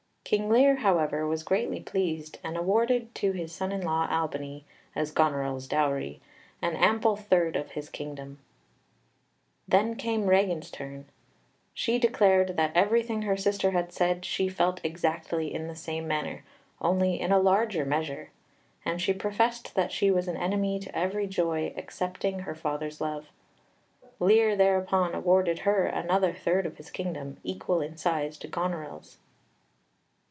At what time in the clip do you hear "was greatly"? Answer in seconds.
1.27-1.81